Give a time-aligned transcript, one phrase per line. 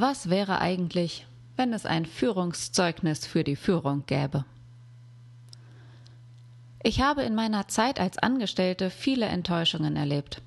[0.00, 1.26] Was wäre eigentlich,
[1.56, 4.44] wenn es ein Führungszeugnis für die Führung gäbe?
[6.84, 10.40] Ich habe in meiner Zeit als Angestellte viele Enttäuschungen erlebt.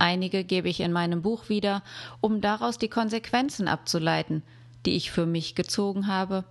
[0.00, 1.84] Einige gebe ich in meinem Buch wieder,
[2.20, 4.42] um daraus die Konsequenzen abzuleiten,
[4.86, 6.42] die ich für mich gezogen habe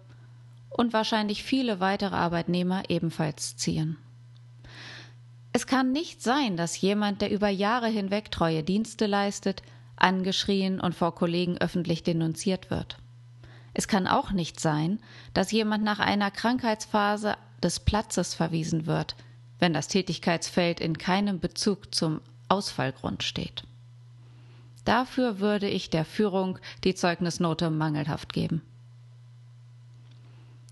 [0.70, 3.98] und wahrscheinlich viele weitere Arbeitnehmer ebenfalls ziehen.
[5.52, 9.62] Es kann nicht sein, dass jemand, der über Jahre hinweg treue Dienste leistet,
[9.98, 12.98] angeschrien und vor Kollegen öffentlich denunziert wird.
[13.74, 15.00] Es kann auch nicht sein,
[15.34, 19.16] dass jemand nach einer Krankheitsphase des Platzes verwiesen wird,
[19.60, 23.64] wenn das Tätigkeitsfeld in keinem Bezug zum Ausfallgrund steht.
[24.86, 28.62] Dafür würde ich der Führung die Zeugnisnote mangelhaft geben.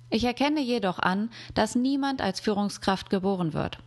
[0.09, 3.79] Ich erkenne jedoch an, dass niemand als Führungskraft geboren wird.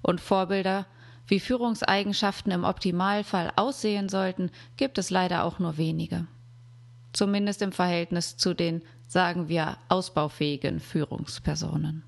[0.00, 0.86] Und Vorbilder,
[1.26, 6.26] wie Führungseigenschaften im Optimalfall aussehen sollten, gibt es leider auch nur wenige.
[7.12, 12.04] Zumindest im Verhältnis zu den, sagen wir, ausbaufähigen Führungspersonen.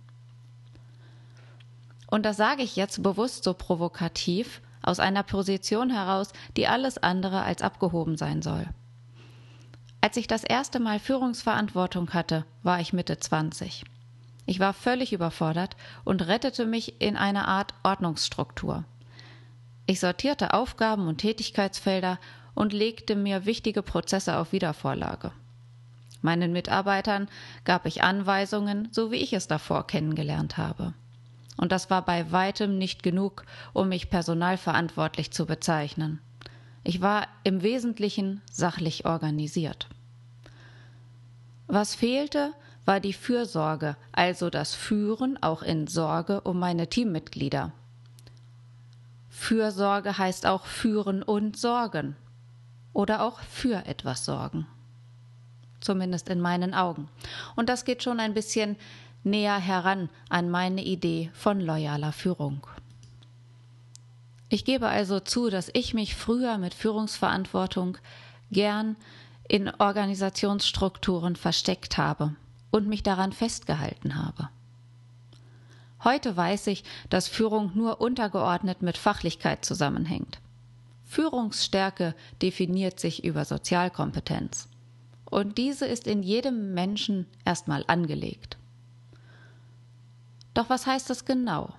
[2.10, 7.42] Und das sage ich jetzt bewusst so provokativ, aus einer Position heraus, die alles andere
[7.42, 8.66] als abgehoben sein soll.
[10.00, 13.84] Als ich das erste Mal Führungsverantwortung hatte, war ich Mitte 20.
[14.46, 18.84] Ich war völlig überfordert und rettete mich in eine Art Ordnungsstruktur.
[19.88, 22.20] Ich sortierte Aufgaben und Tätigkeitsfelder
[22.54, 25.32] und legte mir wichtige Prozesse auf Wiedervorlage.
[26.22, 27.28] Meinen Mitarbeitern
[27.64, 30.94] gab ich Anweisungen, so wie ich es davor kennengelernt habe
[31.58, 36.20] und das war bei weitem nicht genug, um mich personalverantwortlich zu bezeichnen.
[36.84, 39.88] Ich war im Wesentlichen sachlich organisiert.
[41.66, 42.54] Was fehlte,
[42.86, 47.72] war die Fürsorge, also das Führen auch in Sorge um meine Teammitglieder.
[49.38, 52.16] Fürsorge heißt auch führen und sorgen
[52.92, 54.66] oder auch für etwas sorgen.
[55.80, 57.08] Zumindest in meinen Augen.
[57.54, 58.76] Und das geht schon ein bisschen
[59.22, 62.66] näher heran an meine Idee von loyaler Führung.
[64.48, 67.96] Ich gebe also zu, dass ich mich früher mit Führungsverantwortung
[68.50, 68.96] gern
[69.48, 72.34] in Organisationsstrukturen versteckt habe
[72.72, 74.48] und mich daran festgehalten habe.
[76.04, 80.38] Heute weiß ich, dass Führung nur untergeordnet mit Fachlichkeit zusammenhängt.
[81.04, 84.68] Führungsstärke definiert sich über Sozialkompetenz.
[85.24, 88.56] Und diese ist in jedem Menschen erstmal angelegt.
[90.54, 91.74] Doch was heißt das genau?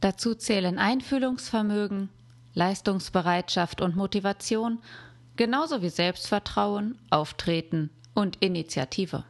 [0.00, 2.08] Dazu zählen Einfühlungsvermögen,
[2.54, 4.78] Leistungsbereitschaft und Motivation,
[5.36, 9.24] genauso wie Selbstvertrauen, Auftreten und Initiative.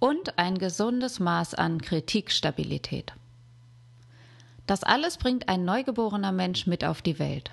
[0.00, 3.12] Und ein gesundes Maß an Kritikstabilität.
[4.66, 7.50] Das alles bringt ein neugeborener Mensch mit auf die Welt.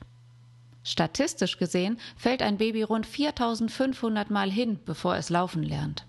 [0.84, 6.06] Statistisch gesehen fällt ein Baby rund 4500 Mal hin, bevor es laufen lernt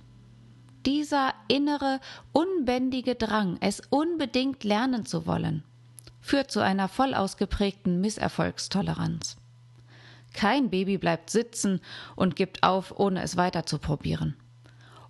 [0.87, 2.01] dieser innere,
[2.33, 5.65] unbändige Drang, es unbedingt lernen zu wollen,
[6.21, 9.37] führt zu einer voll ausgeprägten Misserfolgstoleranz.
[10.33, 11.81] Kein Baby bleibt sitzen
[12.15, 14.37] und gibt auf, ohne es weiter zu probieren.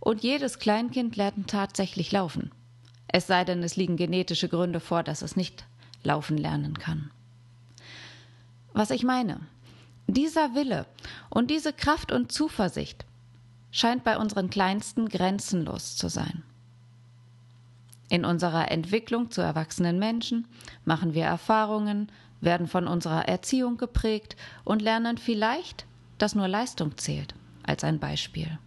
[0.00, 2.52] Und jedes Kleinkind lernt tatsächlich laufen.
[3.08, 5.64] Es sei denn, es liegen genetische Gründe vor, dass es nicht
[6.02, 7.10] laufen lernen kann.
[8.72, 9.40] Was ich meine,
[10.06, 10.86] dieser Wille
[11.30, 13.04] und diese Kraft und Zuversicht
[13.70, 16.42] scheint bei unseren Kleinsten grenzenlos zu sein.
[18.08, 20.46] In unserer Entwicklung zu erwachsenen Menschen
[20.84, 25.86] machen wir Erfahrungen, werden von unserer Erziehung geprägt und lernen vielleicht,
[26.18, 27.34] dass nur Leistung zählt,
[27.64, 28.58] als ein Beispiel.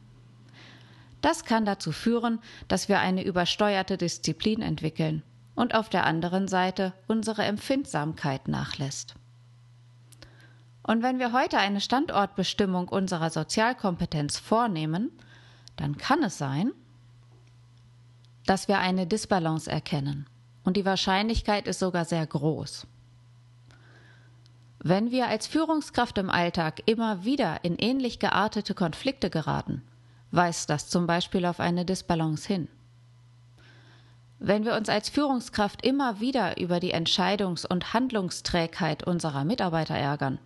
[1.22, 5.24] Das kann dazu führen, dass wir eine übersteuerte Disziplin entwickeln
[5.56, 9.16] und auf der anderen Seite unsere Empfindsamkeit nachlässt.
[10.84, 15.12] Und wenn wir heute eine Standortbestimmung unserer Sozialkompetenz vornehmen,
[15.76, 16.72] dann kann es sein,
[18.46, 20.26] dass wir eine Disbalance erkennen.
[20.64, 22.88] Und die Wahrscheinlichkeit ist sogar sehr groß.
[24.80, 29.84] Wenn wir als Führungskraft im Alltag immer wieder in ähnlich geartete Konflikte geraten,
[30.32, 32.68] weist das zum Beispiel auf eine Disbalance hin.
[34.40, 40.40] Wenn wir uns als Führungskraft immer wieder über die Entscheidungs- und Handlungsträgheit unserer Mitarbeiter ärgern,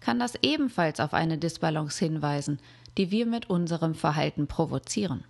[0.00, 2.60] kann das ebenfalls auf eine Disbalance hinweisen,
[2.98, 5.24] die wir mit unserem Verhalten provozieren.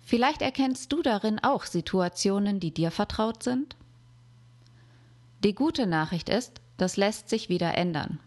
[0.00, 3.76] Vielleicht erkennst du darin auch Situationen, die dir vertraut sind?
[5.42, 8.18] Die gute Nachricht ist, das lässt sich wieder ändern.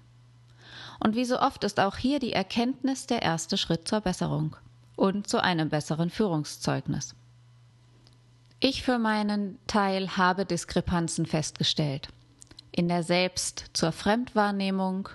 [1.04, 4.56] Und wie so oft ist auch hier die Erkenntnis der erste Schritt zur Besserung
[4.96, 7.14] und zu einem besseren Führungszeugnis.
[8.62, 12.08] Ich für meinen Teil habe Diskrepanzen festgestellt
[12.72, 15.10] in der Selbst zur Fremdwahrnehmung,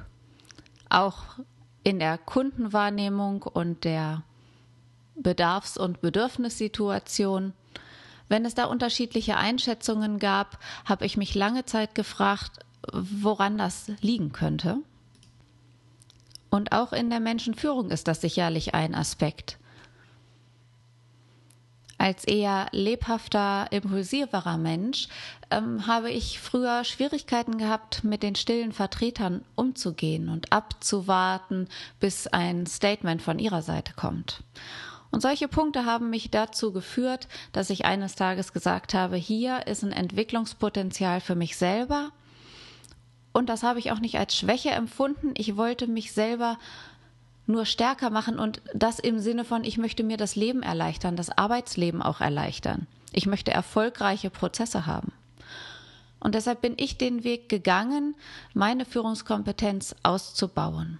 [0.90, 1.24] auch
[1.84, 4.22] in der Kundenwahrnehmung und der
[5.16, 7.54] Bedarfs- und Bedürfnissituation.
[8.28, 12.60] Wenn es da unterschiedliche Einschätzungen gab, habe ich mich lange Zeit gefragt,
[12.92, 14.82] woran das liegen könnte.
[16.50, 19.58] Und auch in der Menschenführung ist das sicherlich ein Aspekt.
[21.98, 25.08] Als eher lebhafter, impulsiverer Mensch
[25.50, 31.68] ähm, habe ich früher Schwierigkeiten gehabt, mit den stillen Vertretern umzugehen und abzuwarten,
[31.98, 34.44] bis ein Statement von ihrer Seite kommt.
[35.10, 39.82] Und solche Punkte haben mich dazu geführt, dass ich eines Tages gesagt habe, hier ist
[39.82, 42.12] ein Entwicklungspotenzial für mich selber.
[43.38, 45.32] Und das habe ich auch nicht als Schwäche empfunden.
[45.36, 46.58] Ich wollte mich selber
[47.46, 51.30] nur stärker machen und das im Sinne von, ich möchte mir das Leben erleichtern, das
[51.30, 52.88] Arbeitsleben auch erleichtern.
[53.12, 55.12] Ich möchte erfolgreiche Prozesse haben.
[56.18, 58.16] Und deshalb bin ich den Weg gegangen,
[58.54, 60.98] meine Führungskompetenz auszubauen.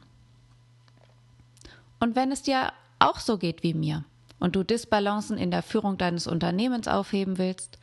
[1.99, 4.05] Und wenn es dir auch so geht wie mir
[4.39, 7.79] und du Disbalancen in der Führung deines Unternehmens aufheben willst,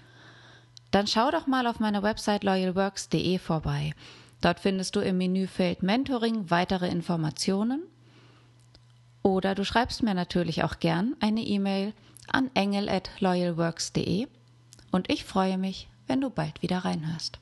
[0.92, 3.94] dann schau doch mal auf meiner Website loyalworks.de vorbei.
[4.46, 7.82] Dort findest du im Menüfeld Mentoring weitere Informationen
[9.24, 11.94] oder du schreibst mir natürlich auch gern eine E-Mail
[12.28, 14.28] an engel@loyalworks.de
[14.92, 17.40] und ich freue mich, wenn du bald wieder reinhörst.